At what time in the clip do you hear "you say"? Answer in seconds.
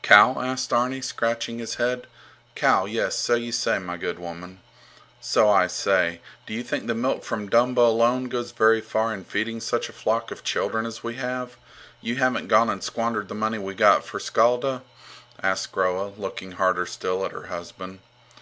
3.34-3.78